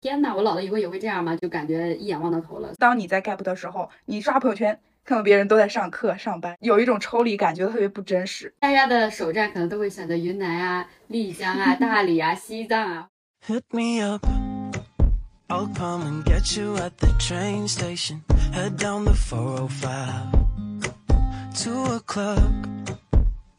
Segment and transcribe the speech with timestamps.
[0.00, 1.34] 天呐，我老了以后也会这样吗？
[1.36, 2.72] 就感觉一眼望到头了。
[2.78, 8.54] 当你在 gap 的时候，你刷朋友圈，看到别人都在上课、上班，有一种抽离感，觉得特别不真实。
[8.60, 13.08] 大家的首站可能都会选择云南啊、丽江啊、 大理啊、西藏啊。
[13.46, 14.24] Hit me up,
[15.48, 18.20] I'll come and get you at the train station.
[18.52, 20.32] Head down the 405
[21.64, 23.07] to a club.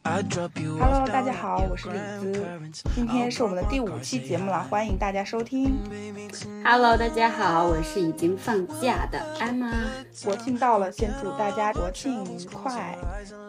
[0.02, 2.42] Hello，大家好，我是李子，
[2.94, 5.76] 今天是我们的第五期节目了，欢迎大家收听。
[6.64, 9.70] Hello，大家好，我是已经放假的安妈。
[10.24, 12.96] 国庆到了，先祝大家国庆愉快。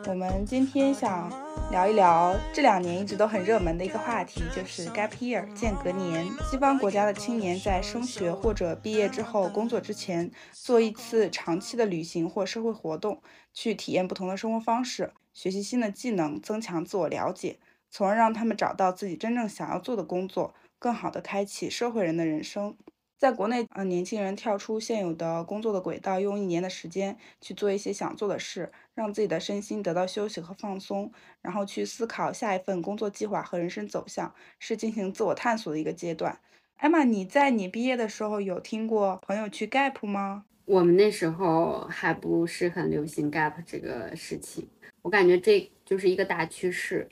[0.08, 1.32] 我们今天想
[1.72, 6.28] 聊一聊这两年一直都很热门的一个话题，就是 gap year 间隔年。
[6.50, 13.22] 西方国家的青年在升学或者毕业之后工作之前，做一次长期的旅行或社会活动，
[13.54, 15.14] 去体验不同的生活方式。
[15.41, 17.58] 学习新的技能，增强自我了解，
[17.90, 22.77] 从而让他们找到自己真正想要做的工作，更好的开启社会人的人生。
[23.17, 36.39] 在国内，呃，年轻人跳出现有的工作的轨道，用一年的时间去做一些想做的事，让自己的身心得到休息和放松，然后去思考下一份工作计划和人生走向，是进行自我探索的一个阶段。
[36.75, 40.45] 艾玛，你在你毕业的时候有听过朋友去 gap 吗？
[40.72, 44.66] 我们那时候还不是很流行 gap 这个事情。
[45.02, 47.05] 我感觉这就是一个大趋势，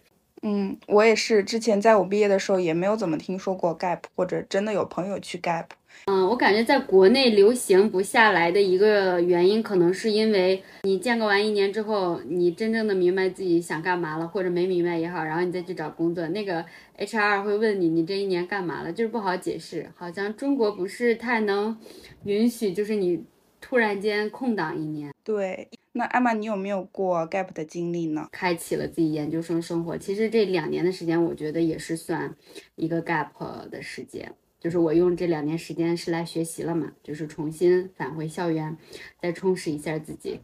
[0.43, 1.43] 嗯，我也是。
[1.43, 5.66] 之前在我毕业的时候也没有怎么听说过 gap，或者真的有朋友去 gap。
[6.05, 16.63] 嗯，我感觉在国内流行不下来的一个原因，可能是因为你间隔完一年之后，你真正的明白自己想干嘛了，或者没明白也好，然后你再去找工作，那个
[16.97, 19.91] HR 会问你，你这一年干嘛了，就是不好解释。
[19.97, 21.77] 好像中国不是太能
[22.23, 23.21] 允许，就是你
[23.61, 25.13] 突然间空档一年。
[25.23, 25.69] 对。
[25.91, 28.29] 那艾玛，你有没有过 gap 的经历呢？
[28.31, 32.33] 开启了自己研究生生活，其实这两年的时间，我觉得也是算
[32.75, 34.31] 一个 gap 的时间。
[34.59, 38.77] 就是我用这两年时间是来学习了嘛，就是重新返回校园，
[39.19, 40.39] 再充实一下自己，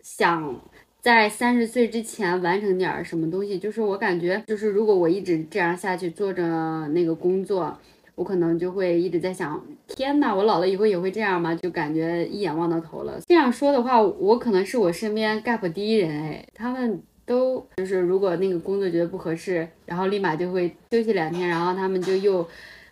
[0.00, 0.60] 想
[1.00, 3.58] 在三十岁之前完成点什么东西。
[3.58, 7.78] 就是我感觉，就是如果我一直这样下去做着那个工作。
[8.16, 11.54] 我可能就会一直在想，天呐，我老了以后也会这样吗？
[11.54, 13.20] 就感觉一眼望到头了。
[13.26, 22.48] 这样说的话，我可能是我身边 gap 第一人哎，他们都就是如果那个工作觉得不合适，然后立马就会休息两天，然后他们就又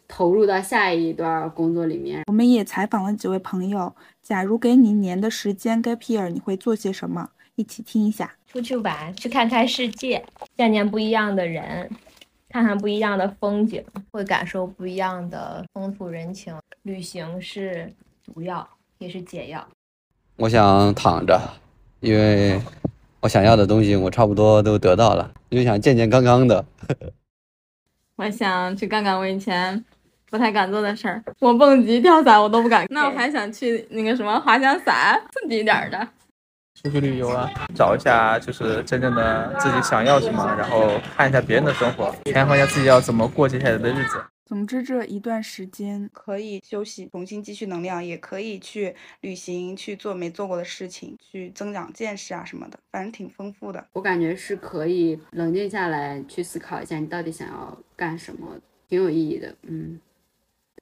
[0.07, 2.23] 投入到下一段工作里面。
[2.27, 7.31] 我们也采访了几位朋友，假如给你一年的时间 gap year，你会做些什么？
[7.57, 8.35] 一起听一下。
[8.47, 10.23] 出去玩，去看看世界，
[10.57, 11.89] 见见不一样的人。
[12.55, 16.55] 看看不一样的风景，会感受不一样的风土人情。
[16.83, 17.93] 旅行是
[18.25, 18.65] 毒药，
[18.99, 19.67] 也是解药。
[20.37, 21.37] 我想躺着，
[21.99, 22.63] 因为
[23.19, 26.65] 我想要的东西我差不多都得到了，就想健健康康的。
[28.15, 29.85] 我想去干干我以前
[30.31, 32.87] 不太敢做的事儿，我蹦极、跳伞我都不敢。
[32.95, 36.09] 那我还想去那个什么滑翔伞，刺激一点的。
[36.85, 44.23] 出去旅游啊，找一下就是真正的自己想要什么，然后看一下别人的生活，权衡一下自己要怎么过接下来的日子。
[44.45, 53.83] 总之，这一段时间可以休息，重新积蓄能量，也可以去旅行，去做没做过的事情，去增长见识啊什么的，反正挺丰富的。
[53.95, 58.47] 我感觉是可以冷静下来去思考一下，你到底想要干什么，
[58.87, 59.55] 挺有意义的。
[59.63, 59.99] 嗯，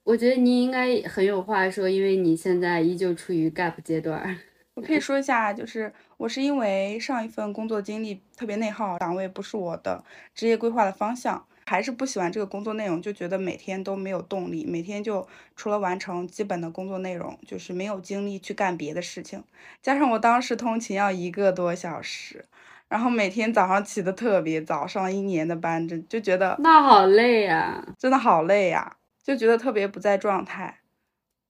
[0.03, 4.37] 我觉得你应该很有话说，因为你现在依旧处于 gap 阶段。
[4.75, 10.03] 我可以说一下，就是我是因为上一份工作经历特别内耗，岗位不是我的
[10.35, 19.45] 职业规划的方向，还是不喜欢这个工作内容，就觉得每天都没有动力，每天就除了完成基本的工作内容，就是没有精力去干别的事情。
[19.83, 22.47] 加上我当时通勤要一个多小时，
[22.89, 30.79] 然后每天早上起的特别早，上了一年的班，就就觉得那好累呀，真的好累呀，就觉得特别不在状态。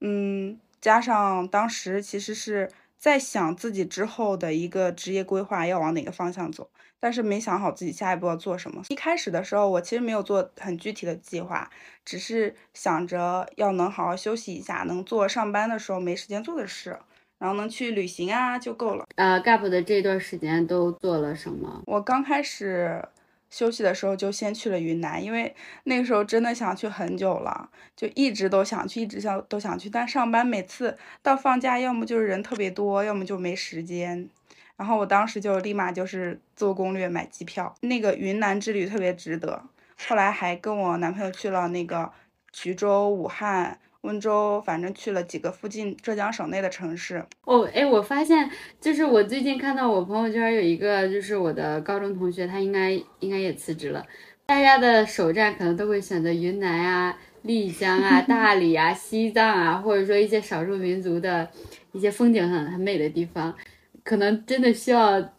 [0.01, 2.69] 嗯，加上当时其实是。
[3.03, 6.71] 在想自己之后的一个职业规划要往哪个方向走，
[7.01, 8.81] 但是没想好自己下一步要做什么。
[8.91, 11.69] 一开始的时候，我其实没有做很具体的计划，
[12.05, 16.97] 只是想着要能好好休息一下，能做上班的时候没时间做的事，
[17.41, 19.05] 然后能去旅行啊就够了。
[19.17, 21.83] 呃，gap 的这段时间都做了什么？
[21.87, 23.05] 我刚开始。
[23.53, 25.55] 休息的时候就先去了云南，因为
[25.85, 29.91] 那个时候真的想去很久了，就一直都想去，一直想都想去。
[29.91, 34.27] 但上班每次到放假，要么就是人特别多，要么就没时间。
[34.77, 39.63] 然后我当时就立马就是做攻略买机票，那个云南之旅特别值得。
[40.09, 42.11] 后来还跟我男朋友去了那个
[42.55, 43.79] 衢州、武汉。
[44.03, 47.25] 温州，反正去了几个附近浙江省内的城市。
[47.45, 48.51] 哦，哎，我发现
[48.81, 52.91] 就是我最近看到我朋友圈有一个，就是我的高中同学，他应该
[53.21, 54.05] 应该也辞职了。
[54.45, 61.49] 大家的首站可能都会选择云南啊、丽江啊、 大理啊、西藏啊，或者说一些少数民族的
[61.93, 63.55] 一些风景很很美的地方，
[64.03, 65.33] 可能真的需要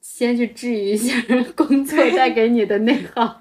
[0.00, 1.14] 先去治愈一下
[1.54, 3.40] 工作 带给你的内耗。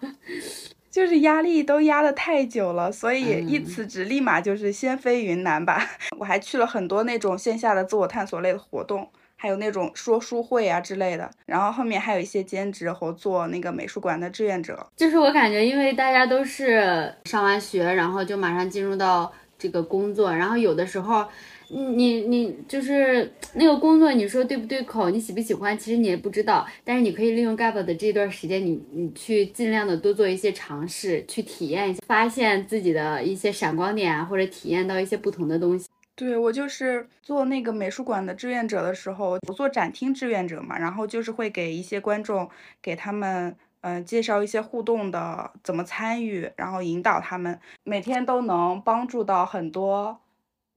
[0.98, 5.88] 就是压力都压得太久了，所以一嗯辞职立马就是先飞云南吧。
[6.18, 11.30] 我还去了很多那种线下的自我探索类的活动，还有那种说书会啊之类的。
[11.46, 14.88] 然后后面还有一些兼职和做那个美术馆的志愿者。
[14.96, 21.28] 就是我感觉，因为大家都是上完学，然后就马上进入到这个工作，然后有的时候，
[21.70, 26.66] 你你就是那个工作，你说对不对口，你喜不喜欢，其实你也不知道。
[26.84, 35.88] 但是你可以利用 gap 的这段时间，你你去尽量的多做一些尝试，去体验一下，发现自己的一些闪光点啊，或者体验到一些不同的东西。
[36.16, 42.50] 对我就是做那个美术馆的志愿者的时候，我做展厅志愿者嘛，然后就是会给一些观众，
[42.82, 50.20] 给他们嗯、介绍一些互动的怎么参与，然后引导他们，每天都能帮助到很多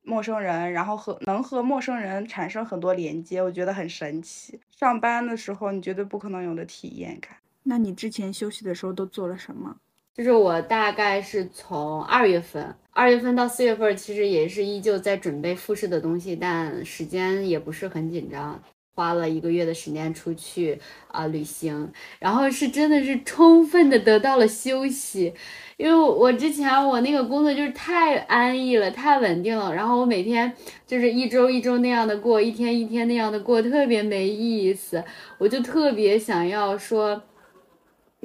[0.03, 4.61] 陌生人，然后和能和陌生人产生很多连接，我觉得很神奇。
[4.71, 7.37] 上班的时候你绝对不可能有的体验感。
[7.63, 9.77] 那你之前休息的时候都做了什么？
[10.13, 18.61] 就是我大概是从二月份，二月份到四月份，其实也是依旧在准备复试的东西，但时间也不是很紧张，
[19.01, 25.33] 花了一个月的时间出去啊、旅行，然后是真的是充分的得到了休息，
[25.79, 30.53] 因为我之前我那个工作就是太安逸了，太稳定了，然后我每天
[30.87, 35.03] 就是一周一周那样的过，一天一天那样的过，特别没意思，
[35.39, 37.23] 我就特别想要说，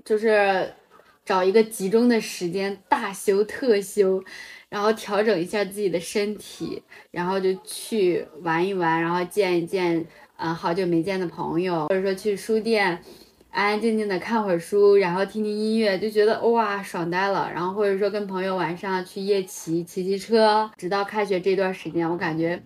[0.04, 0.74] 就是。
[1.26, 4.24] 找一个集中的时间大休特休，
[4.70, 10.06] 然后调整一下自己的身体，然后就去玩一玩，然后见一见
[10.38, 13.00] 嗯好久没见的朋友，或者说去书店
[13.52, 17.50] 安安静静的看会儿书，然后听听音乐，就觉得哇爽呆了。
[17.54, 22.62] 然后或者说跟朋友晚上去夜骑骑骑车，直到开学这段时间，我感觉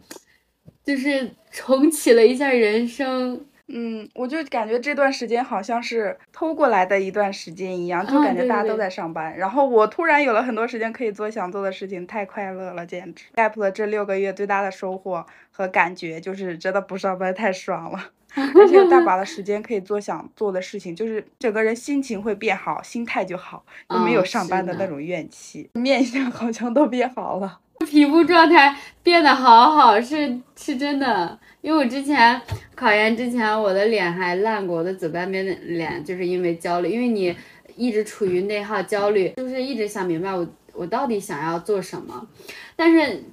[0.84, 3.46] 就是重启了一下人生。
[3.72, 18.00] 嗯，我就感觉这段时间好像是偷过来的一段时间一样，就啊感觉大家都对对对在上班，然后我突然有了很多时间可以做想做的事情，太快乐了，简直！gap 了这六个月最大的收获和感觉就是真的不上班太爽了，
[18.56, 27.60] 而且有大把的时间可以做想做的事情，就是整个人心情会变好，心态就好，就没有嗯上班的那种怨气，面相好像都变好了。
[27.90, 31.40] 皮肤状态变得好好，是是真的。
[31.62, 32.42] 因为我之前
[32.76, 37.36] 考研之前，我的脸还烂过，我的左半边的脸就是因为焦虑，因为你
[37.76, 42.28] 一直处于内耗、焦虑，就是一直想明白我我到底想要做什么。
[42.76, 43.24] 但是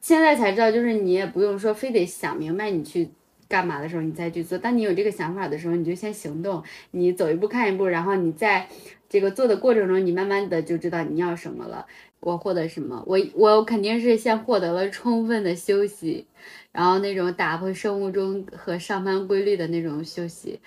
[0.00, 3.08] 现在才知道，就是你也不用说非得想明白你去
[3.48, 4.58] 干嘛的时候，你再去做。
[4.58, 8.66] 当你有这个想法的时候，你就先行动，你走一步看一步，然后你在
[9.08, 11.86] 这个做的过程中，你慢慢的就知道你要什么了。
[12.22, 13.02] 我获得什么？
[13.04, 16.24] 我我肯定是先获得了充分的休息，
[16.70, 20.60] 然后那种打破生物钟和上班规律的那种休息，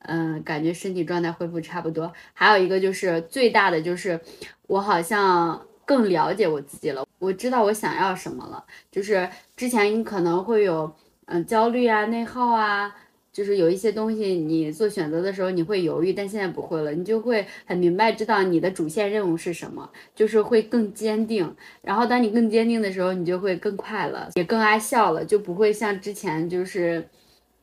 [0.00, 2.12] 嗯，感觉身体状态恢复差不多。
[2.34, 4.20] 还有一个就是最大的就是，
[4.66, 8.62] 我好像更了解我自己了，我知道我想要什么了。
[8.92, 10.94] 就是之前你可能会有
[11.24, 12.94] 嗯焦虑啊、内耗啊。
[13.32, 21.54] 就是有一些东西，你做选择的时候你会犹豫，但现在不会了，你就会很明白知道你的主线任务是什么，就是会更坚定。
[21.82, 27.08] 然后当你更坚定的时候，你就会更快乐，也更爱笑了，就不会像之前就是，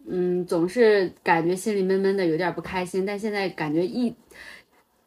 [0.07, 3.05] 嗯，总是感觉心里闷闷的，有点不开心。
[3.05, 4.15] 但现在感觉一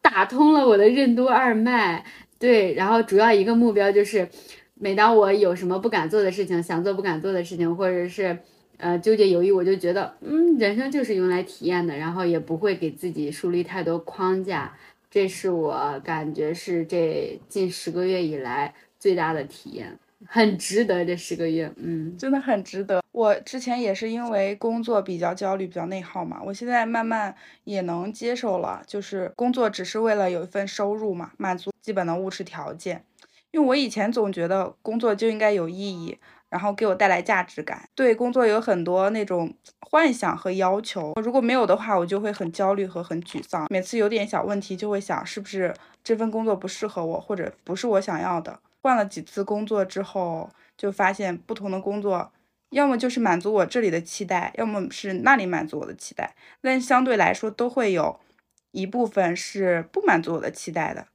[0.02, 2.04] 打通了我的任督二脉，
[2.38, 4.28] 对，然后主要一个目标就是，
[4.74, 8.38] 每当我有什么不敢做的事情，想做不敢做的事情，或者是。
[8.78, 14.72] 呃，纠结犹豫，我就觉得，嗯，人生就是用来体验的，然后也不会给自己树立太多框架，
[15.10, 23.02] 这是我感觉是这近十个月以来最大的体验，很值得这十个月，嗯，真的很值得。
[23.10, 33.04] 我之前也是因为工作比较焦虑、比较内耗嘛，我现在慢慢也能接受了，就是工作只是为了有一份收入嘛，满足基本的物质条件。
[33.50, 36.18] 因为我以前总觉得工作就应该有意义。
[36.50, 41.12] 然后给我带来价值感，对工作有很多那种幻想和要求。
[41.22, 43.66] 如果没有的话，我就会很焦虑和很沮丧。
[43.70, 48.58] 每次有点小问题，就会想是不是这份工作不适合我，或者不是我想要的。
[48.80, 52.32] 换了几次工作之后，就发现不同的工作，
[52.70, 56.34] 要么就是满足我这里的期待，要么是那里满足我的期待。
[56.62, 58.18] 但相对来说，都会有
[58.70, 61.06] 一部分是不满足我的期待的。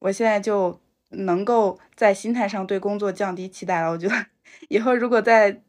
[0.00, 0.78] 我现在就
[1.16, 3.90] 能够在心态上对工作降低期待了。
[3.90, 4.14] 我觉得。
[4.68, 5.60] 以后如果再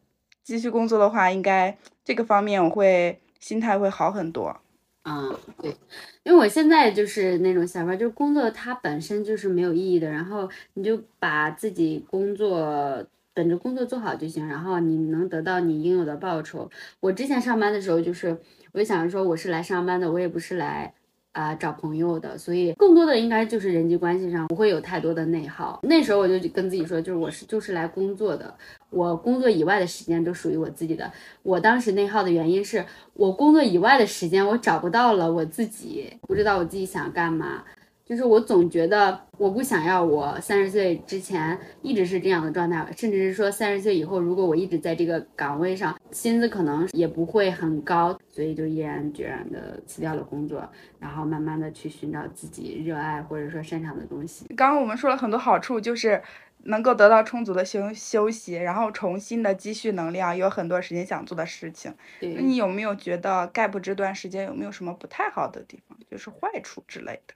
[0.43, 4.55] 继续工作的话，应该这个方面我会心态会好很多。
[5.03, 5.75] 嗯，对，
[6.23, 16.69] 因为我现在就是那种想法，就是工作它本身就是没有意义的，然后你就把自己工作本着工作做好就行，然后你能得到你应有的报酬。
[16.99, 18.37] 我之前上班的时候，就是
[18.71, 20.93] 我就想着说我是来上班的，我也不是来。
[21.35, 25.81] 啊，找朋友的，所以更多的应该就是人际关系上不会有太多的内耗。
[25.83, 28.55] 那时候我就跟自己说，就是我是就是来工作的，
[28.89, 31.11] 我工作以外的时间都属于我自己的。
[31.43, 37.65] 我当时内耗的原因是我工作以外的时间我找不到了我自己，不知道我自己想干嘛。
[38.05, 50.69] 就是我总觉得我不想要我三十岁之前一直是这样的状态，甚至是说三十岁以后，如果我一直在这个岗位上，薪资可能也不会很高，所以就毅然决然的辞掉了工作，
[50.99, 54.45] 然后慢慢的去寻找自己热爱或者说擅长的东西。
[54.55, 56.21] 刚刚我们说了很多好处，就是
[56.65, 61.91] 能够得到充足的休休息，然后重新的积蓄能量，有很多时间想做的事情。
[62.21, 67.33] 那你有没有觉得 gap 这段时间有没有什么不太好的地方，就是坏处之类的？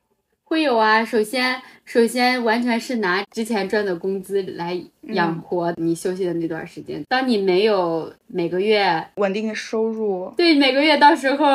[0.49, 7.03] 会有啊，首先，首先完全是拿之前赚的工资来养活你休息的那段时间。
[7.07, 11.45] 当你没有每个月稳定的收入，对每个月到时候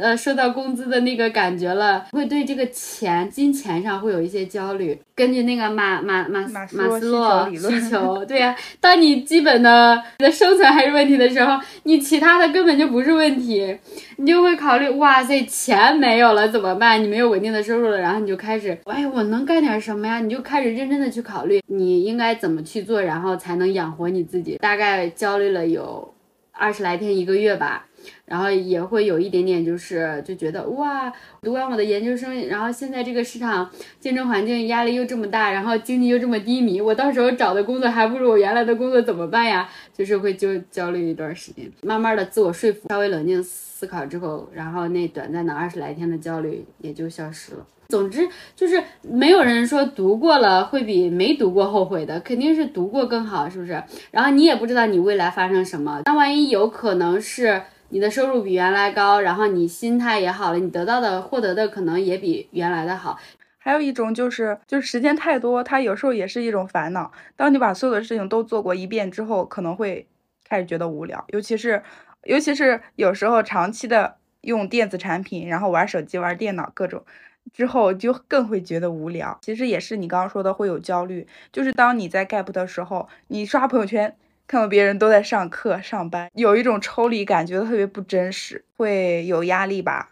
[0.00, 4.98] 呃收到工资的那个感觉了，会对这个钱金钱上会有一些焦虑。
[5.14, 13.76] 根据那个马马马马斯洛需求， 对呀，当你基本的的生存还是问题的时候，你其他的根本就不是问题，
[14.16, 17.02] 你就会考虑，哇塞，钱没有了怎么办？
[17.02, 18.38] 你没有稳定的收入了，然后你就。
[18.38, 20.20] 开始，哎，我能干点什么呀？
[20.20, 24.56] 你就开始认真的去考虑，你应该怎么去做，然后才能养活你自己。
[24.56, 26.14] 大概焦虑了有
[26.52, 27.86] 二十来天，一个月吧，
[28.24, 39.68] 然后也会有一点点，就是就觉得哇，读完我的研究生，然后现在这个市场竞争环境压力又这么大，然后经济又这么低迷，我到时候找的工作还不如我原来的工作，怎么办呀？
[39.92, 47.64] 就是会就焦虑一段时间，慢慢的自我说服，稍微冷静思考之后，然后那短暂的二十来天的焦虑也就消失了。
[47.88, 53.82] 总之就是没有人说读过了会比没读过后悔的，肯定是读过更好，是不是？
[54.10, 63.18] 然后你也不知道你未来发生什么，那万一有可能是你的收入比原来高，然后你心态也好了，你得到的获得的可能也比原来的好。
[63.56, 67.10] 还有一种就是就是时间太多，它有时候也是一种烦恼。
[67.36, 70.06] 当你把所有的事情都做过一遍之后，可能会
[70.46, 71.82] 开始觉得无聊，尤其是
[72.24, 77.02] 尤其是有时候长期的用电子产品，然后玩手机、玩电脑各种。
[77.52, 79.38] 之后就更会觉得无聊。
[79.42, 90.10] 其实也是你刚刚说的会有焦虑，就是当你在 gap 的时候，你刷朋友圈看到别人都在上课上班，有一种抽离感，觉得特别不真实，会有压力吧，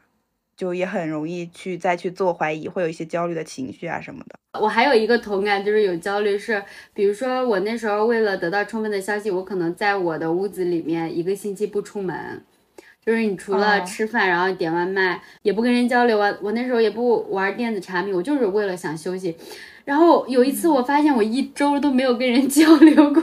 [0.56, 4.36] 就也很容易去再去自我怀疑，会有一些焦虑的情绪啊什么的。
[4.60, 6.62] 我还有一个同感，就是有焦虑是，
[6.94, 12.42] 比如说我那时候为了得到充分的消息，我可能在我的屋子里面一个星期不出门。
[13.06, 16.34] 就是你除了吃饭，然后点外卖，也不跟人交流啊。
[16.42, 19.32] 我那时候也不玩电子产品，我就是为了想休息。
[19.84, 23.22] 然后有一次，我发现我一周都没有跟人 交流过，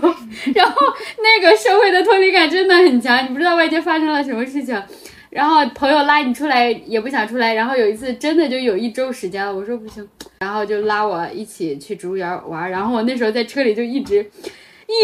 [0.56, 0.78] 然后
[1.18, 3.26] 那个社会的脱离感真的很强。
[3.26, 4.82] 你不知道外界发生了什么事情，
[5.30, 7.54] 然后朋友拉你出来也不想出来。
[7.54, 10.08] 然后有一次真的就有一周时间了，我说不行，
[10.40, 12.72] 然后就拉我一起去植物园玩。
[12.72, 14.26] 然后我那时候在车里就一直。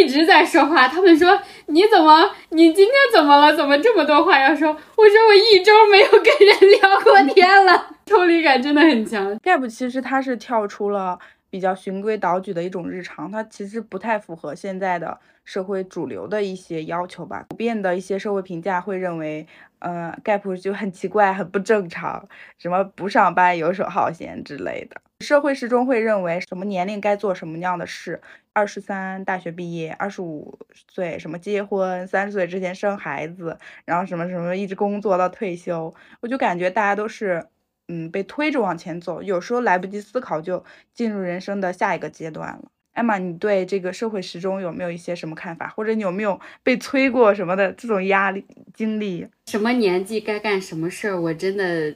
[0.01, 3.55] 一直在说话，他们说你怎么，你今天怎么了？
[3.55, 4.69] 怎么这么多话要说？
[4.69, 9.37] 我说我一周没有跟人聊过天了， 抽离感真的很强。
[9.39, 11.17] gap 其实它是跳出了
[11.49, 17.45] 比较循规蹈矩的一种日常，它其实不太符合现在的社会主流的一些要求吧。
[17.49, 19.45] 普遍的一些社会评价会认为，
[19.77, 24.99] 呃，gap 就很奇怪，很不正常，什么不上班游手好闲之类的。
[25.19, 28.19] 社会始终会认为什么年龄该做什么样的事。
[28.59, 37.47] 二十三大学毕业，二十五岁什么结婚，三十岁之前生孩子，然后什么什么一直工作到退休，我就感觉大家都是
[37.87, 42.63] 嗯被推着往前走，有时候来不及思考就进入人生的下一个阶段了。
[42.91, 49.25] 艾玛，你对这个社会时钟有没有一些什么看法，或者你有没有被催过什么的这种压力经历？
[49.45, 51.95] 什么年纪该干什么事儿，我真的。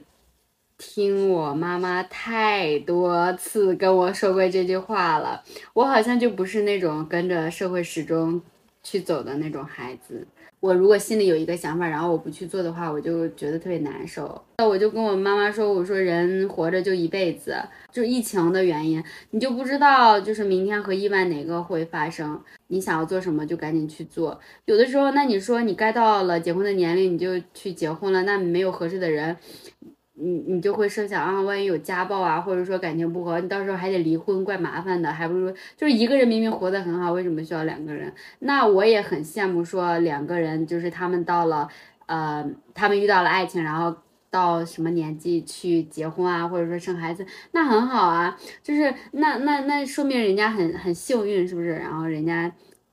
[0.86, 8.40] 听我妈妈太多次跟我说过这句话了，我好像就不是那种跟着社会时钟
[8.82, 10.26] 去走的那种孩子。
[10.60, 14.42] 我如果心里有一个想法，然后我不去做的话，我就觉得特别难受。
[14.58, 17.56] 那我就跟我妈妈说：“我说人活着就一辈子，
[17.92, 22.40] 就疫情的原因，你就不知道就是明天和意外哪个会发生。
[22.68, 24.40] 你想要做什么就赶紧去做。
[24.64, 29.36] 有的时候，那你说你该到了结婚的年龄，你就去结婚了，那没有合适的人。”
[30.14, 38.12] 你你就会设想啊，万一有家暴啊，或者说感情不和，你到时候还得离婚，怪麻烦的，还不如就是一个人明明活得很好，为什么需要两个人？
[38.40, 41.68] 那我也很羡慕说两个人，就是他们到了，
[42.06, 43.96] 呃，他们遇到了爱情，然后。
[44.30, 51.68] 到什么年纪去结婚啊，或者说生孩子，那很好啊，就是那那那说明人家很很幸运，是不是？
[51.76, 52.50] 然后人家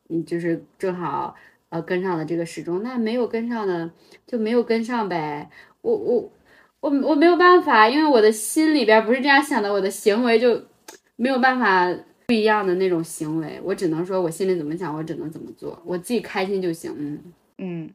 [0.10, 1.34] 嗯就是正好
[1.70, 3.90] 呃跟上了这个时钟，那没有跟上的
[4.28, 5.50] 就没有跟上呗。
[5.82, 6.32] 我我
[6.82, 10.62] 我我没有办法，因为我的心里边不是这样想的，我的行为就
[11.16, 11.88] 没有办法
[12.26, 16.94] 不一样的那种行为，我只能说我心里怎么想，我只能怎么做，我自己开心就行。
[16.98, 17.94] 嗯嗯，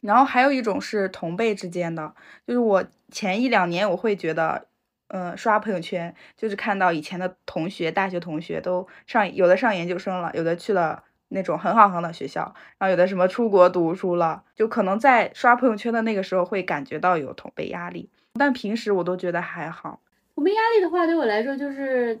[0.00, 2.14] 然后还有一种是同辈之间的，
[2.46, 4.66] 就是我前一两年我会觉得，
[5.08, 20.00] 嗯，刷朋友圈就是看到以前的同学，大学同学都上，有的上研究生了，有的去了那种很好很好的学校，然后有的什么出国读书了，就可能在刷朋友圈的那个时候会感觉到有同辈压力，但平时我都觉得还好。
[20.34, 22.18] 我没压力的话，对我来说就是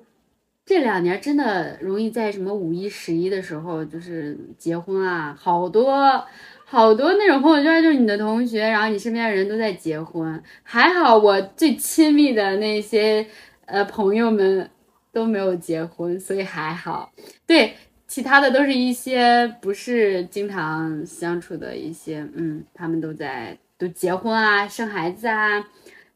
[0.64, 6.24] 这两年真的容易在什么五一、十一的时候就是结婚啊，好多。
[6.66, 10.42] 好多那种朋友圈，就是你的同学，然后你身边的人都在结婚。
[10.62, 13.24] 还好我最亲密的那些
[13.66, 14.68] 呃朋友们
[15.12, 17.12] 都没有结婚，所以还好。
[17.46, 17.74] 对，
[18.08, 25.64] 其他的都是一些不是经常相处的一些，嗯，他们都在都结婚啊，生孩子啊，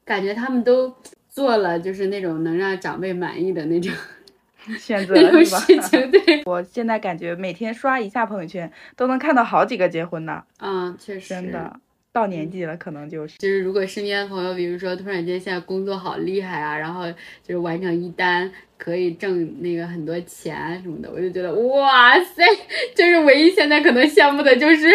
[0.08, 0.92] 感觉他们都
[1.28, 3.92] 做了就是那种能让长辈满意的那种。
[4.78, 5.60] 选择了是吧？
[5.60, 10.44] 事情对， 我现在感觉每天刷一下朋友圈，都能看到好几个结婚的。
[10.60, 11.74] 嗯，确实，真的
[12.12, 17.10] 到年纪了，可能就是就是，如果身边的朋友，比如说突然间现在工作好厉害啊，然后
[17.42, 22.42] 就是完成一单可以挣那个很多钱什么的，我就觉得哇塞，
[22.94, 24.86] 就是唯一现在可能羡慕的就是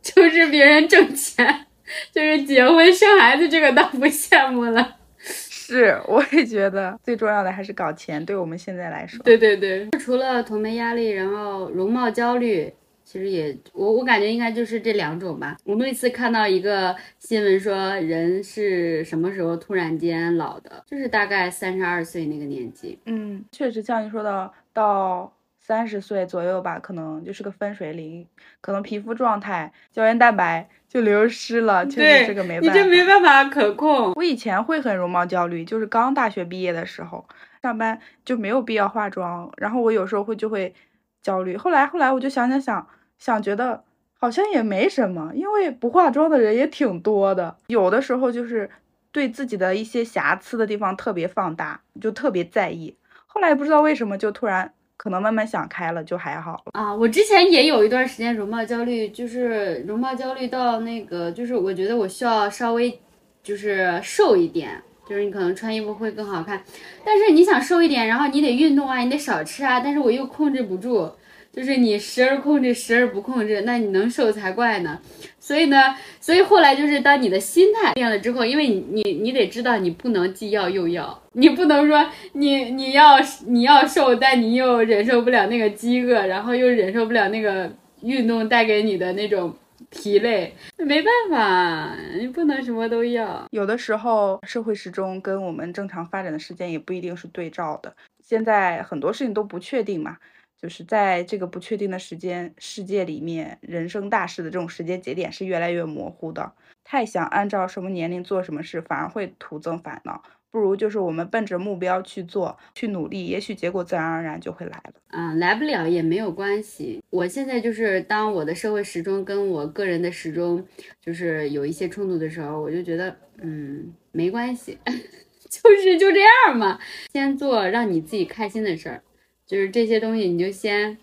[0.00, 1.66] 就是别人挣钱，
[2.12, 4.96] 就是结婚生孩子这个倒不羡慕了。
[5.18, 9.22] 是，我也觉得最重要的还是搞钱，对我们现在来说。
[9.22, 12.72] 对对对，除了同辈压力，然后容貌焦虑，
[13.04, 15.58] 其实也我我感觉应该就是这两种吧。
[15.64, 22.98] 我那次看到一个新闻说，人是什么时候突然间老的，就是大概三十二岁那个年纪。
[23.04, 25.34] 嗯，确实像你说的，到。
[25.60, 28.26] 三十岁左右吧，可能就是个分水岭，
[28.62, 34.12] 可能皮肤状态、胶原蛋白就流失了，确实这个没办法，你就没办法可控。
[34.14, 37.28] 我以前会很容貌焦虑，就是刚大学毕业的时候，
[37.62, 40.74] 上班就没有必要化妆，然后我有时候会就会
[41.22, 41.56] 焦虑。
[41.56, 43.84] 后来后来我就想想想想，觉得
[44.18, 47.56] 好像也没什么，因为不化妆的人也挺多的。
[47.66, 48.70] 有的时候就是
[49.12, 52.96] 对自己的一些瑕疵的地方特别放大，就特别在意。
[53.26, 54.72] 后来不知道为什么就突然。
[54.98, 56.92] 可能慢慢想开了就还好了啊！
[56.92, 63.00] 我之前也有一段时间容貌焦虑，就是容貌焦虑到那个，就是我觉得我需要稍微
[63.42, 66.60] 就是瘦一点，就是你可能穿衣服会更好看。
[67.04, 71.08] 但是你想瘦一点，然后你得运动啊，你得少吃啊，但是我又控制不住。
[71.52, 75.00] 就是你时而控制，时而不控制，那你能瘦才怪呢。
[75.40, 87.70] 所以呢，所以后来就是当你的心态变了之后，因为你你你得知道，你不能既要又要，你不能说你你要你要瘦，但你又忍受不了那个饥饿，然后又忍受不了那个
[88.02, 89.56] 运动带给你的那种
[89.88, 93.46] 疲累，没办法，你不能什么都要。
[93.50, 100.18] 有的时候社会时钟跟我们正常发展的时间也不一定是对照的，现在很多事情都不确定嘛。
[100.60, 106.52] 就是在这个不确定的时间世界里面，人生大事的这种时间节点是越来越模糊的。
[106.84, 110.22] 太想按照什么年龄做什么事，反而会徒增烦恼。
[110.50, 114.94] 不如就是我们奔着目标去做，去努力，也许结果自然而然就会来了。
[115.10, 117.02] 嗯，来不了也没有关系。
[117.10, 120.66] 我现在就是当我的社会时钟跟我个人的时钟
[121.02, 124.78] 就是有一些冲突的时候，我就觉得，嗯，没关系，
[125.50, 126.78] 就是就这样嘛。
[127.12, 129.02] 先做让你自己开心的事儿。
[129.48, 130.96] 就是这些东西，你就先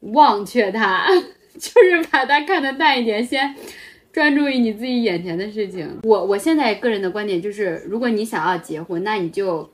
[0.00, 1.06] 忘却它，
[1.56, 3.54] 就是把它看得淡一点，先
[4.12, 5.88] 专注于你自己眼前的事情。
[6.02, 9.70] 我我现在个人的观点就是，如果你想要结婚，那你就。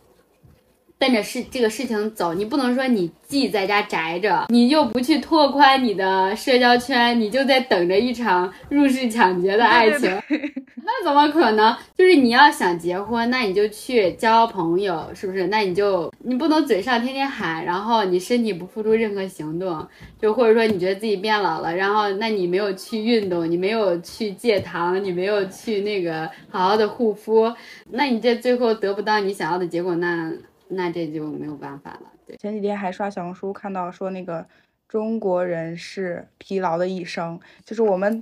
[0.98, 10.11] 奔着事这个事情走，你不能说你既在家宅着，你又不去拓宽你的社交圈，你就在等着一场入室抢劫的爱情，
[10.84, 11.76] 那怎么可能？
[11.96, 15.46] 就是你要想结婚，那你就去交朋友，是不是？
[15.46, 19.87] 那你就你不能嘴上天天喊，然后你身体不付出任何行动，
[20.20, 27.52] 就或者说你觉得自己变老了，然后那你没有去运动，你没有去戒糖，你没有去那个好好的护肤，
[27.90, 30.32] 那你这最后得不到你想要的结果，那。
[30.68, 32.12] 那这就没有办法了。
[32.26, 34.46] 对，前几天还刷小红书看到说那个
[34.87, 38.20] 中国人是疲劳的一生，就是我们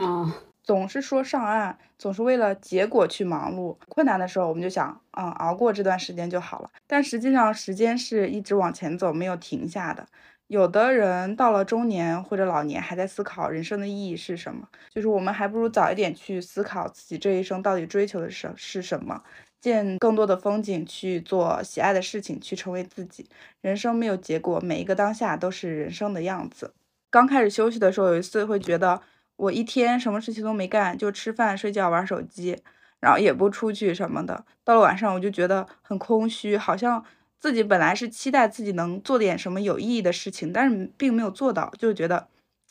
[0.63, 6.71] 总是说上岸，总是为了结果去忙碌，困难的时候我们就想，嗯，熬过这段时间就好了。
[6.87, 10.07] 但实际上时间是一直往前走，没有停下的。
[10.49, 14.69] 有的人到了中年或者老年，还在思考人生的意义是什么。
[14.91, 19.21] 就是我们还不如早一点去思考自己这一生到底追求的是是什么，
[19.61, 23.27] 见更多的风景，去做喜爱的事情，去成为自己。
[23.61, 26.75] 人生没有结果，每一个当下都是人生的样子。
[27.11, 29.01] 刚开始休息的时候，有一次会觉得
[29.37, 32.59] 我一天什么事情都没干，就吃饭、睡觉、玩手机，
[33.01, 34.45] 然后也不出去什么的。
[34.65, 37.05] 到了晚上，我就觉得很空虚，好像。
[37.39, 42.29] 自己本来是期待自己能做点什么有意义的事情，但是并没有做到，就觉得，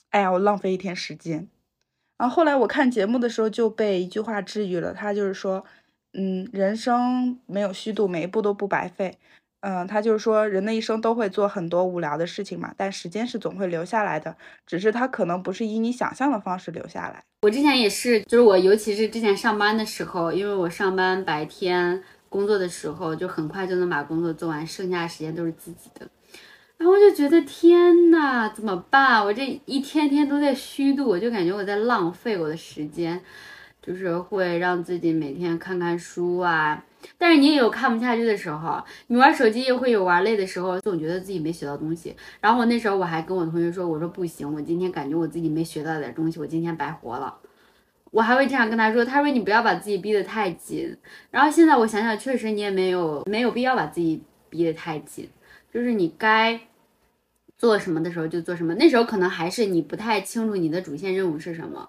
[0.10, 1.48] 哎呀，我浪费一天时间。
[2.17, 5.63] 然后后来我看节目的时候就被一句话治愈了，他就是说，
[6.17, 9.17] 嗯，人生没有虚度，每一步都不白费。
[9.62, 17.23] 嗯，他就是说，人的一生都会做很多无聊的事情嘛，但时间是总会留下来的，只是他可能不是以你想象的方式留下来。
[17.41, 22.04] 我之前也是，就是我尤其是之前上班的时候，因为我上班白天。
[22.28, 26.06] 工作的时候就很快就能把工作做完，剩下的时间都是自己的，
[26.75, 29.23] 然后我就觉得天呐，怎么办？
[29.23, 33.21] 我这一天天都在虚度，我就感觉我在浪费我的时间，
[33.86, 36.84] 就是会让自己每天看看书啊，
[37.19, 42.15] 但是你也有看不下去的时候，你玩手机也会有玩累的时候，总觉得自己没学到东西。
[42.41, 47.38] 然后我那时候我还跟我同学说，我说不行，我今天感觉我自己没学到点东西，我今天白活了。
[48.10, 50.98] 我还会这样跟他说，他说你不要把自己逼得太紧。
[51.30, 55.30] 然后现在我想想，确实你也没有没有必要把自己逼得太紧，
[55.71, 56.60] 就是你该
[57.58, 58.74] 做什么的时候就做什么。
[58.76, 61.88] 那时候可能还是你不太清楚你的主线任务是什么。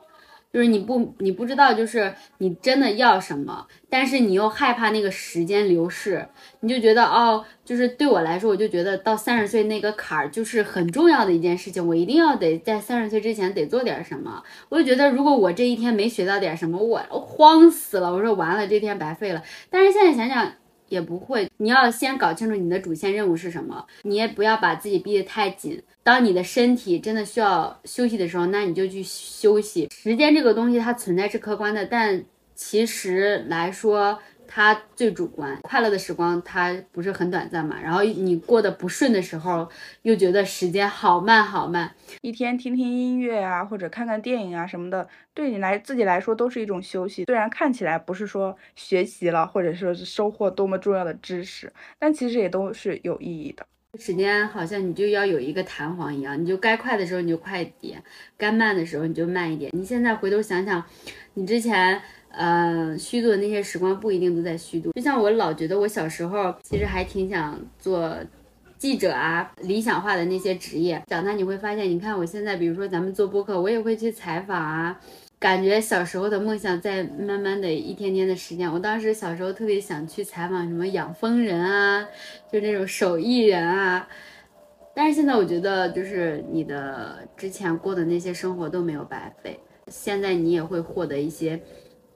[0.52, 6.26] 就是你不，你不知道，就是你真的要什么，但是你又害怕那个时间流逝，
[6.61, 14.42] 你就觉得哦，就是对我来说，我就觉得到三十岁那个坎儿就是很重要的一件事情，我一定要得在三十岁之前得做点什么。
[14.68, 18.12] 我就觉得，如果我这一天没学到点什么，我慌死了。
[18.12, 19.42] 我说完了，这天白费了。
[19.68, 20.52] 但是现在想想。
[20.88, 25.82] 也不会，你要先搞清楚你的主线任务是什么，你也不要把自己逼得太紧。
[26.07, 29.88] 当你的身体真的需要休息的时候，那你就去休息。
[29.90, 34.21] 时间这个东西它存在是客观的，但其实来说。
[34.49, 37.77] 它最主观，快乐的时光它不是很短暂嘛？
[37.83, 39.69] 然后你过得不顺的时候，
[40.03, 41.92] 又觉得时间好慢好慢。
[42.21, 47.25] 一天听听音乐啊，或者看看电影啊什么的，对你来自己来说都是一种休息。
[47.25, 53.66] 虽然看起来不是说学习了，或者说是收获多么重要的知识，但其实也都是有意义的。
[53.99, 58.03] 时间好像你就要有一个弹簧一样，你就该快的时候你就快一点，
[58.37, 59.70] 该慢的时候你就慢一点。
[59.75, 60.85] 你现在回头想想，
[61.35, 62.01] 你之前。
[62.38, 64.92] 呃，虚度的那些时光不一定都在虚度。
[64.92, 68.14] 就像我老觉得，我小时候其实还挺想做
[68.77, 71.03] 记者啊，理想化的那些职业。
[71.07, 75.01] 长大你会发现，你看我现在，比如说咱们做播客，我也会去采访啊。
[75.46, 78.68] 感觉小时候的梦想在慢慢的一天天的实现。
[78.68, 82.04] 我当时小时候特别想去采访什么养蜂人啊，
[82.50, 84.09] 就那种手艺人啊。
[84.92, 89.56] 但是现在我觉得，就是你的之前过的那些生活都没有白费。
[89.87, 91.62] 现在你也会获得一些。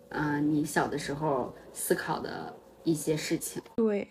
[0.09, 4.09] 嗯，你小的时候思考的一些事情，对，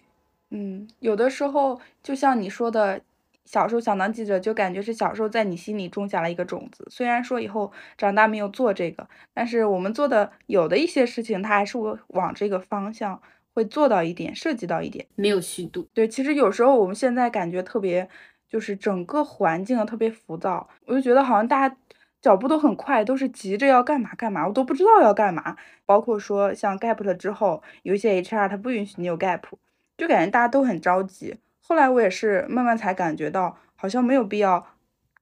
[0.51, 3.01] 嗯，有的时候就像你说的，
[3.49, 6.85] 小时候想当记者，就感觉是小时候在你心里种下了一个种子。
[6.91, 13.19] 虽然说以后长大没有做这个，但是我们做的有的一些事情，它还是会往这个方向
[13.55, 15.88] 会做到一点，涉及到一点，没有虚度。
[15.95, 18.07] 对，其实有时候我们现在感觉特别，
[18.47, 21.75] 就是整个环境特别浮躁，我就觉得好像大家。
[22.21, 25.55] 脚步都很快，都是急着要干嘛干嘛，我都不知道要干嘛。
[25.85, 29.43] 包括说像 gap 了之后，有一些 HR 他不允许你有 gap，
[29.97, 31.38] 就感觉大家都很着急。
[31.69, 34.65] 后来我也是慢慢才感觉到，好像没有必要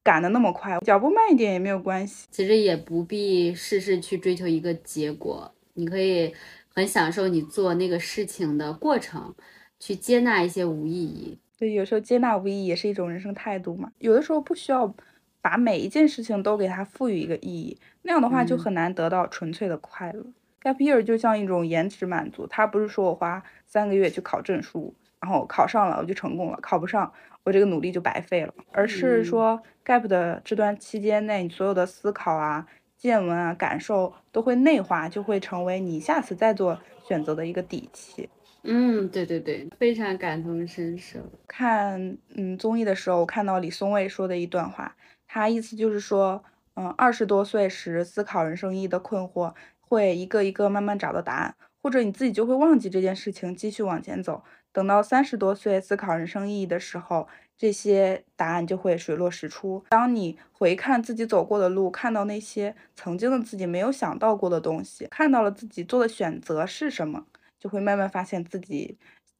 [0.01, 2.27] 赶得那么快，脚步慢一点也没有关系。
[2.31, 6.33] 其实也不必事事去追求一个结果，你可以
[6.73, 9.35] 很享受你做那个事情的过程，
[9.79, 11.37] 去接纳一些无意义。
[11.59, 13.91] 对，有时候接纳无意义也是一种人生态度嘛。
[13.99, 14.95] 有的时候不需要。
[15.39, 20.25] 把每一件事情都给它赋予一个意义，那样的话就很难得到纯粹的快乐。
[20.61, 27.11] Gap year 就像一种延迟满足，它不是说我花三个月去考证书，然后考上了我就成功了，考不上
[27.43, 38.29] 我这个努力就白费了，而是说 Gap 的这段期间内，你所有的思考啊、见闻啊、感受都会内化，就会成为你下次再做选择的一个底气。
[38.63, 41.19] 嗯，对对对，非常感同身受。
[41.47, 44.95] 看嗯综艺的时候，我看到李松蔚说的一段话。
[45.25, 46.43] 他意思就是说，
[46.75, 51.55] 嗯，二十多岁时思考人生意义的困惑，会一个一个慢慢找到答案，
[51.87, 54.43] 或者你自己就会忘记这件事情，继续往前走。
[54.73, 59.81] 等到三十多岁思考人生意义的时候，这些答案就会水落石出。
[59.87, 67.25] 当你回看自己走过的路，看到那些曾经的自己没有想到过的东西，看到了自己做的选择是什么，
[67.57, 68.97] 就会慢慢发现自己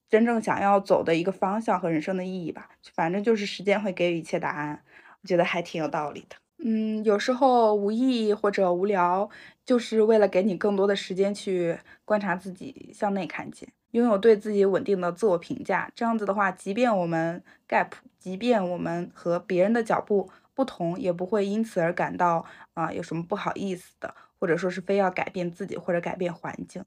[0.07, 2.69] 真正想要走的一个方向和人生的意义吧。
[2.95, 4.81] 反正就是时间会给予一切答案，
[5.21, 6.46] 我觉得还挺有道理的。
[6.59, 9.29] 嗯，有时候无意义或者无聊，
[9.63, 15.91] 就是为了给你更多的时间去观察自己，向内看见，拥有对自己稳定的自我评价。
[15.95, 22.43] 这样子的话，即便我们 gap，即便我们和别人的脚步不同，也不会因此而感到
[22.73, 26.83] 啊有什么不好意思的，或者说是非要改变自己或者改变环境。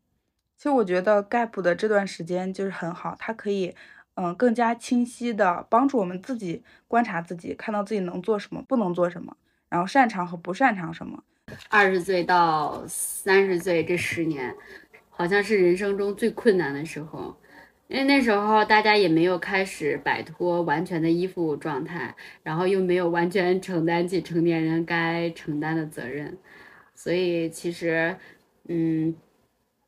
[0.57, 3.75] 其实我觉得 gap 的这段时间就是很好，它可以
[4.15, 9.37] 嗯更加清晰的帮助我们自己观察自己，看到自己能做什么，不能做什么。
[9.71, 11.23] 然后擅长和不擅长什么？
[11.69, 14.55] 二十岁到三十岁这十年，
[15.09, 17.35] 好像是人生中最困难的时候，
[17.89, 26.37] 因为那时候大家也没有开始摆脱完全的依附状态，然后又没有完全承担起成年人该承担的责任，
[26.95, 28.17] 所以其实，
[28.69, 29.15] 嗯，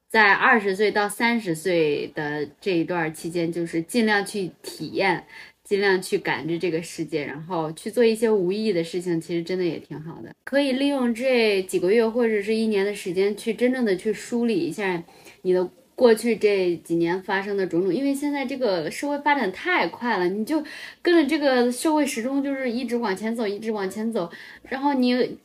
[0.09, 5.27] 在二十岁到三十岁的这一段期间，就是尽量去体验。
[5.73, 10.29] 尽量去感知这个世界，然后去做一些无意义的事情，其实真的也挺好的。
[10.45, 15.03] 可以利用这几个月或者是一年的时间，去真正的去梳理一下
[15.41, 17.95] 你的过去这几年发生的种种。
[17.95, 20.63] 因为现在这个社会发展太快了，你就
[21.01, 24.31] 跟着这个社会时钟就是一直往前走，一直往前走，
[24.69, 25.39] 然后你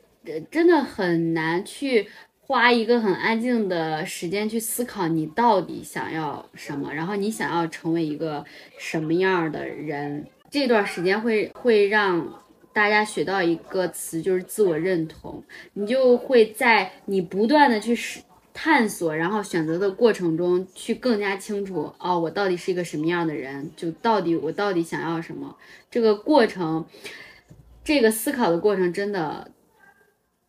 [0.52, 2.06] 真的很难去。
[2.48, 8.46] 花一个很安静的时间去思考你到底想要什么，然后你想要成为一个
[8.80, 10.26] 什么样的人。
[10.50, 15.44] 这段时间会会让大家学到一个词，就是自我认同。
[15.74, 17.94] 你就会在你不断的去
[18.54, 25.58] 探索，然后选择的过程中，去更加清楚哦，我到底是一个什么样的人，就到底我到底想要什么。
[25.92, 26.86] 这个过程，
[27.84, 29.52] 这个思考的过程，真的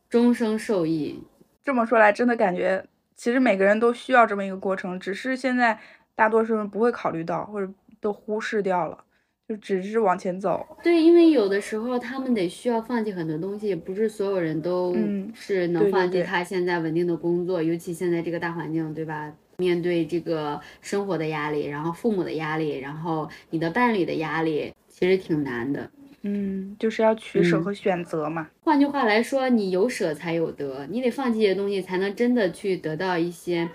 [0.09, 1.25] 终生受益。
[1.68, 2.83] 这么说来，真的感觉
[3.14, 5.78] 其实每个人都需要这么一个过程，只是现在
[6.14, 9.04] 大多数人不会考虑到，或者都忽视掉了，
[9.46, 10.66] 就只是往前走。
[10.83, 14.96] 对，因为有的时候他们得需要放弃很多东西，不是所有人都
[15.35, 19.31] 是能放弃他现在稳定的工作，尤其现在这个大环境，对吧？
[19.59, 25.90] 面对这个生活的压力，然后父母的压力，然后你的伴侣的压力，其实挺难的。
[26.22, 28.48] 嗯，就是要取舍和选择嘛。
[28.61, 33.68] 换句话来说，你有舍才有得，你得放弃一些东西，才能真的去得到一些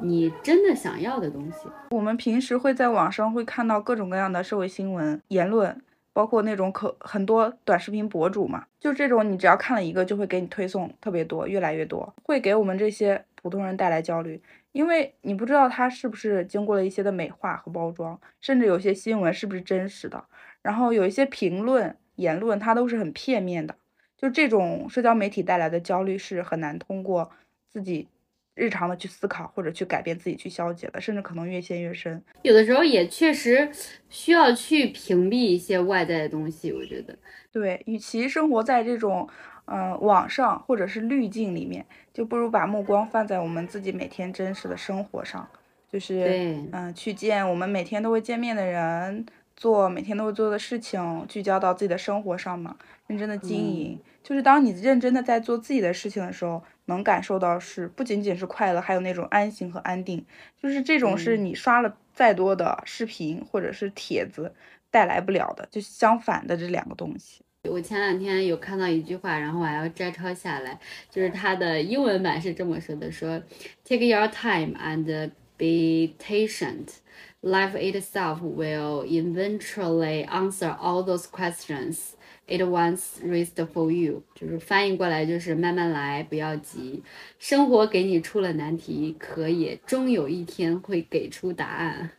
[0.00, 1.68] 你真的想要的东西。
[1.90, 5.80] 我们平时会在网上会看到各种各样的社会新闻、言论，
[6.12, 14.40] 包括那种可很多短视频博主嘛，就这种你只要看了一个，就会给你推送特别多，越来越多，会给我们这些普通人带来焦虑，
[14.72, 20.24] 因为你不知道它是不是经过了一些的美化和包装，甚至有些新闻是不是真实的。
[20.62, 23.74] 然后有一些评论言论，它都是很片面的，
[24.16, 27.30] 就这种社交媒体带来的焦虑是很难通过
[27.68, 28.06] 自己
[28.54, 32.22] 日常的去思考或者去改变自己去消解的，甚至可能越陷越深。
[32.42, 33.70] 有的时候也确实
[34.10, 37.16] 需要去屏蔽一些外在的东西，我觉得。
[37.50, 39.26] 对，与其生活在这种
[39.64, 45.48] 嗯网上或者是滤镜里面，就不如把目光放在我们自己每天真实的生活上，
[45.90, 49.24] 就是嗯去见我们每天都会见面的人。
[49.60, 54.00] 做每天都会做的事情，聚焦到自己的生活上嘛，认真的经营。
[54.22, 60.24] 就是当你认真的在做自己的事情的时候，能感受到是不仅仅是快乐，还有那种安心和安定。
[60.62, 64.54] 就是这种是你刷了再多的视频或者是帖子
[64.90, 67.42] 带来不了的，就相反的这两个东西。
[67.68, 73.38] 我前两天有看到一句话，然后我还要摘抄下来，就是它的英文版是这么说的：说
[73.84, 76.94] ，Take your time and be patient。
[77.42, 82.12] Life itself will eventually answer all those questions
[82.46, 84.22] it once raised for you。
[84.34, 87.02] 就是翻译过来就是慢慢来，不要急。
[87.38, 92.10] 生活给你出了难题，可也终有一天会给出答案。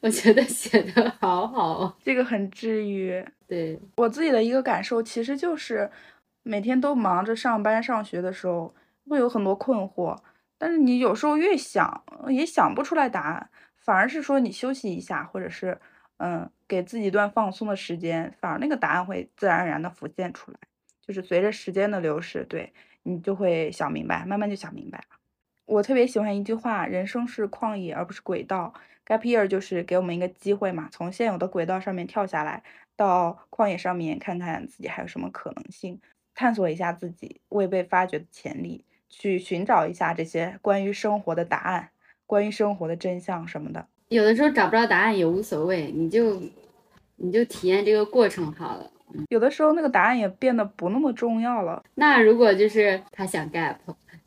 [0.00, 3.22] 我觉得写的好好，这个很治愈。
[3.46, 5.90] 对我自己的一个感受，其实就是
[6.42, 8.74] 每天都忙着上班上学的时候，
[9.06, 10.16] 会有很多困惑，
[10.56, 13.50] 但是你有时候越想也想不出来答案。
[13.80, 15.80] 反而是说你休息一下，或者是，
[16.18, 20.58] 嗯，给自己一段放松的时间，反而那个答案会自然而然的浮现出来。
[21.00, 25.16] 就是随着时间的流逝，对你就会想明白，慢慢就想明白了。
[25.64, 28.74] 我特别喜欢一句话：人生是旷野，而不是轨道。
[29.06, 32.62] Gap year 就是给我们一个机会嘛，从现有的轨道上面跳下来，
[32.94, 36.00] 到旷野上面看看自己还有什么可能性，
[36.34, 41.90] 探索一下自己未被发掘的潜力，去寻找一下这些关于生活的答案。
[42.30, 46.40] 关于生活的真相什么的，有的时候找不着答案也无所谓，你就
[47.16, 48.88] 你就体验这个过程好了。
[49.30, 51.82] 有的时候那个答案也变得不那么重要了。
[51.96, 53.74] 那如果就是他想 gap，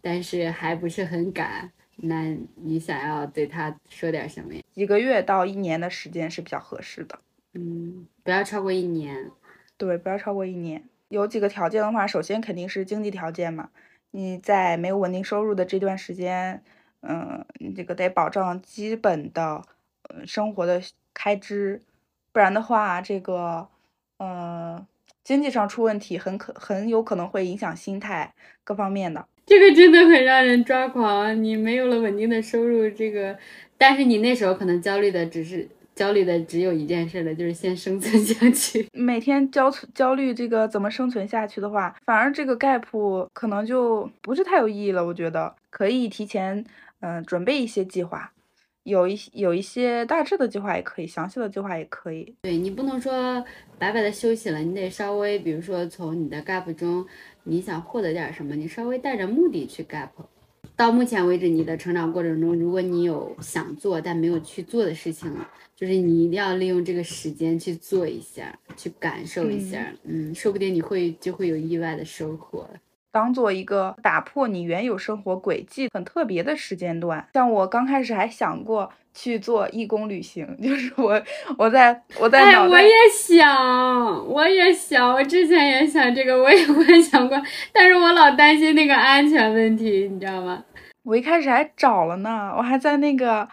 [0.02, 4.62] 但是还不是很敢，那你想要对他说点什么呀？
[4.74, 7.18] 几个月到一年的时间是比较合适的。
[7.54, 9.32] 嗯，不要超过一年。
[9.78, 10.84] 对，不要超过一年。
[11.08, 13.70] 有几个条件的话，首先肯定是经济条件嘛。
[14.12, 16.62] 你在没有稳定收入的这段时间，
[17.08, 19.62] 嗯，你这个得保障基本的，
[20.10, 20.82] 呃，生活的
[21.13, 21.82] 开支，
[22.32, 23.68] 不然的话，这个，
[24.18, 24.86] 呃，
[25.24, 29.28] 经济上出问题，很可很有可能会影响心态各方面的。
[29.46, 31.44] 这个真的很让人抓狂。
[31.44, 33.38] 你没有了稳定的收入，这个，
[33.78, 35.70] 但是你那时候可能焦虑的只是。
[35.96, 38.88] 焦虑的只有一件事了，就是先生存下去。
[38.94, 45.06] 每天焦焦虑这个怎么生存下去的话，反而这个 gap 可能就不是太有意义了。
[45.06, 46.66] 我觉得可以提前
[47.04, 48.32] 嗯准备一些计划，
[48.84, 52.34] 有一有一些大致的计划也可以，详细的计划也可以。
[52.44, 53.44] 对你不能说
[53.78, 57.06] 白白的休息了，你得稍微，比如说从你的 gap 中
[57.44, 60.10] 你想获得点什么，你稍微带着目的去 gap。
[60.78, 65.30] 到目前为止，你的成长过程中，如果你有想做但没有去做的事情。
[65.76, 72.70] 就是你一定要利用这个时间去做一下，去感受一下，嗯，说不定你会就会有意外的收获。
[73.13, 77.26] 当做一个打破你原有生活轨迹很特别的时间段。
[77.34, 81.21] 像我刚开始还想过去做义工旅行， 就是我
[81.58, 87.39] 我在我在哎，我也想，我也想，我之前也想这个，我也我也想过，
[87.71, 90.63] 但是我老担心那个安全问题，你知道吗？
[91.04, 93.47] 我一开始还找了呢，我还在那个。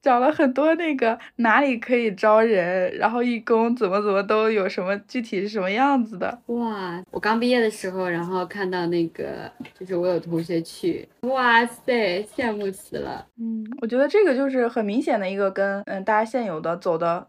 [0.00, 6.40] 找了很多那个哪里可以招人，然后义工怎么怎么都有什么具体是什么样子的。
[6.46, 13.26] 哇，我刚毕业的时候，然后看到那个，就是我有同学去，哇塞，羡慕死了。
[13.38, 17.26] 嗯，我觉得这个就是很明显的一个跟嗯大家现有的走的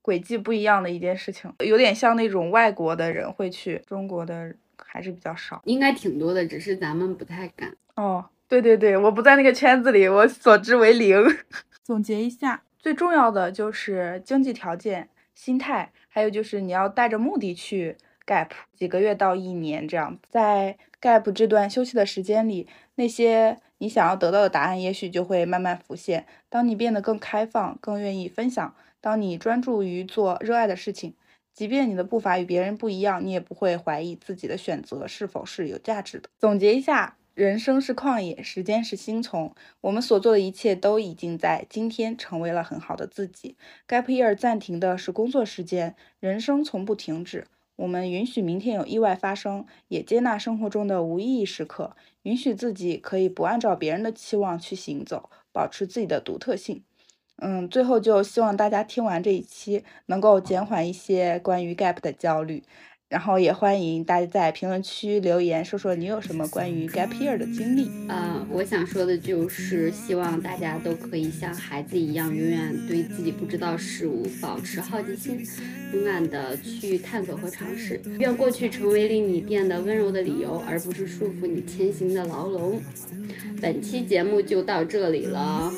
[0.00, 7.74] 轨迹不一样的一件事情，有点像那种外国的人会去，中国的还是比较少，应该挺多的，只是咱们不太敢。
[7.96, 8.24] 哦。
[8.52, 11.24] 对对对，我不在那个圈子里，我所知为零。
[11.82, 20.18] 总结一下，最重要的就是经济条件、心态，还有就是你要带着目的去 gap 几个月到一年这样。
[20.28, 26.26] 在 gap 这段休息的时间里，那些你想要得到的答案，也许就会慢慢浮现。
[26.50, 31.14] 当你变得更开放、更愿意分享，当你专注于做热爱的事情，
[31.54, 36.28] 即便你的步伐与别人不一样，你也不会怀疑自己的选择是否是有价值的。
[36.38, 37.16] 总结一下。
[37.34, 39.54] 人生是旷野，时间是星丛。
[39.80, 43.56] 我们所做的一切都已经在今天成为了很好的自己。
[43.88, 47.46] Gap year 暂停的是工作时间，人生从不停止。
[47.76, 56.84] 我们允许明天有意外发生，也接纳生活中的无意义时刻，允许自己可以不按照别人的期望去行走，保持自己的独特性。
[57.38, 62.62] 嗯，最后就希望大家听完这一期，能够减缓一些关于 Gap 的焦虑。
[63.12, 67.90] 然后也欢迎大家在评论区留言，说说你有什么关于 gap year 的经历。
[68.08, 75.46] 嗯，我想说的就是，希望大家都可以像孩子一样，永远对自己不知道事物保持好奇心，
[75.92, 78.00] 勇敢的去探索和尝试。
[78.18, 82.80] 愿过去成为令你变得温柔的理由，而不是束缚你前行的牢笼。
[83.60, 85.70] 本期节目就到这里了。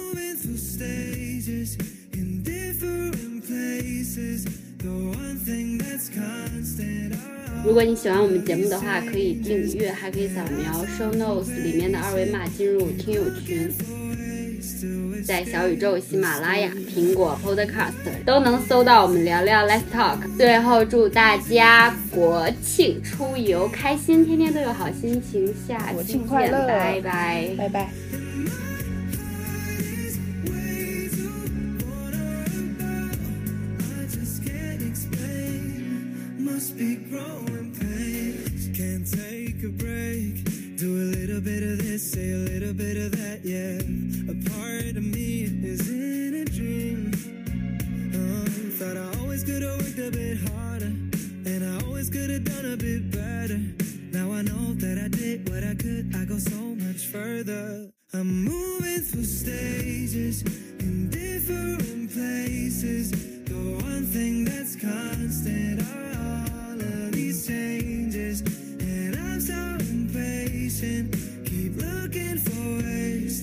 [7.65, 13.73] 如果你喜欢我们节目的话，可以订阅，还可以扫描 show notes 里面的二维码进入听友群，
[15.25, 20.19] 在小宇宙、喜马拉雅、苹果 Podcast 都能搜到我们聊聊 Let's Talk。
[20.37, 28.14] 最后祝大家国庆出游开心，天天都有好心情，下期见，拜拜，拜拜。
[42.15, 43.75] Say a little bit of that, yeah.
[44.31, 47.11] A part of me is in a dream.
[48.15, 48.47] Uh,
[48.79, 50.95] thought I always could have worked a bit harder,
[51.51, 53.59] and I always could have done a bit better.
[54.17, 56.15] Now I know that I did what I could.
[56.15, 57.91] I go so much further.
[58.13, 60.43] I'm moving through stages
[60.79, 63.11] in different places.
[63.45, 68.43] The one thing that's constant are all of these changes
[68.81, 71.14] And I'm so impatient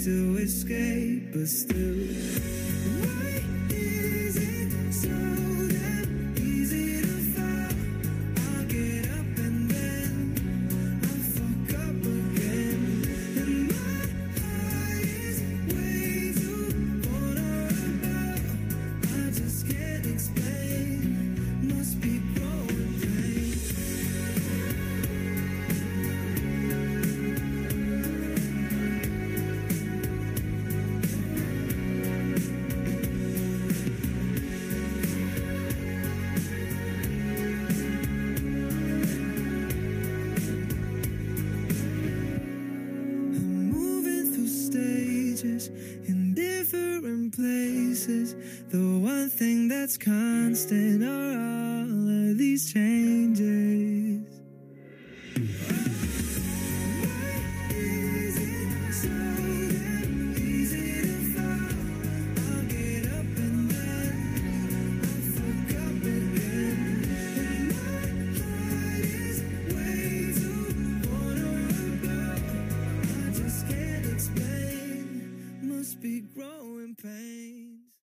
[0.04, 2.61] to escape But still